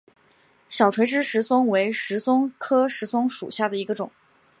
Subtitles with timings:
[0.67, 4.11] 小垂枝石松为石松科石松属下的一个种。